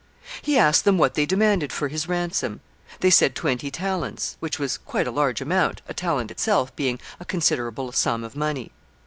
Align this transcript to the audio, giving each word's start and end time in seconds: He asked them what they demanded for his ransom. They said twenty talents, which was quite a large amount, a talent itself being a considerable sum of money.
He 0.41 0.57
asked 0.57 0.83
them 0.83 0.97
what 0.97 1.13
they 1.13 1.27
demanded 1.27 1.71
for 1.71 1.87
his 1.87 2.07
ransom. 2.09 2.61
They 3.01 3.11
said 3.11 3.35
twenty 3.35 3.69
talents, 3.69 4.35
which 4.39 4.57
was 4.57 4.79
quite 4.79 5.05
a 5.05 5.11
large 5.11 5.41
amount, 5.41 5.83
a 5.87 5.93
talent 5.93 6.31
itself 6.31 6.75
being 6.75 6.99
a 7.19 7.23
considerable 7.23 7.91
sum 7.91 8.23
of 8.23 8.35
money. 8.35 8.71